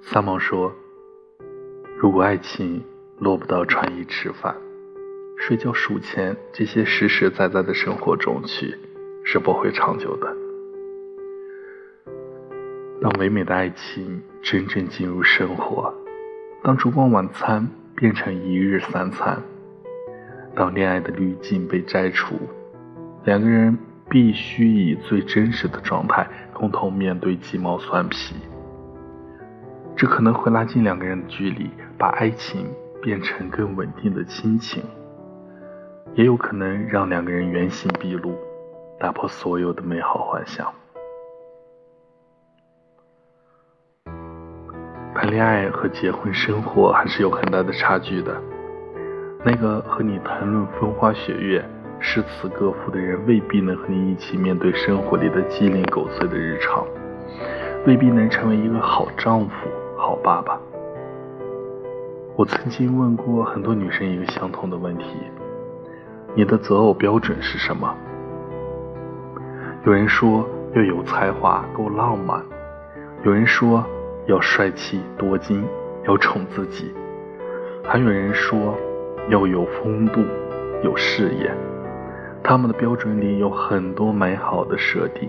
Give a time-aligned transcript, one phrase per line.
[0.00, 0.72] 三毛说
[1.98, 2.82] ：“如果爱情
[3.18, 4.56] 落不到穿衣吃饭、
[5.36, 8.74] 睡觉数钱这些实实在在的生活中去，
[9.24, 10.34] 是不会长久的。
[13.02, 15.92] 当唯美的爱情真正进入生活，
[16.62, 19.42] 当烛光晚餐变成一日三餐，
[20.54, 22.36] 当恋爱的滤镜被摘除，
[23.24, 23.76] 两个人
[24.08, 28.34] 必须以最真实的状态共同面对鸡毛蒜皮。”
[29.98, 34.80] 这可能会拉近两个人的距离，把爱情变成更稳定的亲情，
[36.14, 38.38] 也有可能让两个人原形毕露，
[39.00, 40.72] 打破所有的美好幻想。
[45.16, 48.40] 谈恋爱和结婚生活还是有很大的差距的。
[49.44, 51.68] 那个和你谈论风花雪月、
[51.98, 56.86] 诗词歌赋的人，未必能和你一起面对生活里的鸡零狗碎的日常，
[57.84, 59.68] 未必能成为一个好丈夫。
[60.00, 60.56] 好爸爸，
[62.36, 65.16] 我曾经问过很多女生一个相同的问题：
[66.36, 67.92] 你的择偶标准是什么？
[69.84, 72.40] 有人说要有才华，够浪漫；
[73.24, 73.84] 有人说
[74.28, 75.64] 要帅气多金，
[76.06, 76.84] 要宠自己；
[77.82, 78.76] 还有人说
[79.28, 80.20] 要有风度，
[80.84, 81.52] 有事业。
[82.44, 85.28] 他们的标准里有很多美好的设定，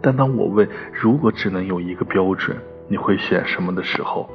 [0.00, 2.56] 但当我问如果只能有一个标准？
[2.88, 4.28] 你会选什么的时候，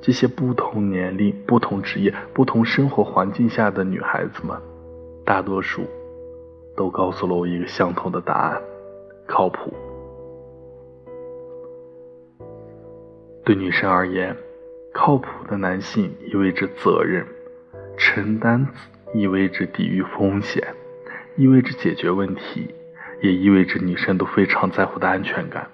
[0.00, 4.56] 这些不同年龄、不同职业、不同生活环境下的女孩子们，
[5.24, 5.82] 大多数
[6.76, 8.62] 都告诉了我一个相同的答案：
[9.26, 9.74] 靠谱。
[13.44, 14.36] 对女生而言，
[14.92, 17.26] 靠谱的男性意味着责任、
[17.96, 18.66] 承担，
[19.14, 20.66] 意味着抵御风险，
[21.36, 22.74] 意味着解决问题，
[23.20, 25.68] 也意味着女生都非常在乎的安全感。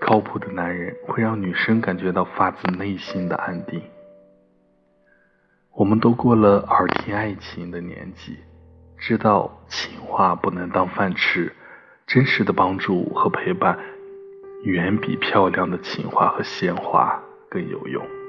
[0.00, 3.82] 靠谱的男人会让女生感觉到发自内心的安定。
[5.72, 8.38] 我们都过了耳听爱情的年纪，
[8.98, 11.54] 知道情话不能当饭吃，
[12.06, 13.78] 真实的帮助和陪伴
[14.64, 18.19] 远比漂亮的情话和鲜花更有用。